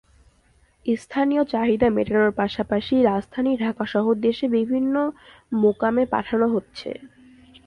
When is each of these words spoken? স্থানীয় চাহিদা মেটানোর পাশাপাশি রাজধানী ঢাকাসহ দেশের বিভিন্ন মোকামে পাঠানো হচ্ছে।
স্থানীয় 0.85 1.43
চাহিদা 1.45 1.87
মেটানোর 1.89 2.31
পাশাপাশি 2.31 2.95
রাজধানী 3.01 3.51
ঢাকাসহ 3.57 4.05
দেশের 4.21 4.49
বিভিন্ন 4.49 4.95
মোকামে 5.53 6.03
পাঠানো 6.05 6.47
হচ্ছে। 6.47 6.89